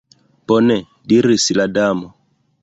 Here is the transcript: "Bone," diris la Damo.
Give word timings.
"Bone," 0.51 0.77
diris 1.11 1.45
la 1.61 1.65
Damo. 1.77 2.07